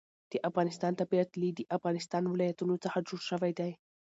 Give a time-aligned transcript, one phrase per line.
[0.31, 3.71] د افغانستان طبیعت له د افغانستان ولايتونه څخه جوړ شوی دی.